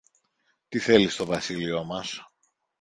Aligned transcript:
Τι 0.69 0.79
θέλει 0.79 1.09
στο 1.09 1.25
βασίλειο 1.25 1.83
μας; 1.83 2.21